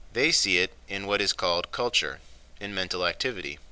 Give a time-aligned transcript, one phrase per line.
[0.13, 3.59] They see it in what is called culture—in mental activity.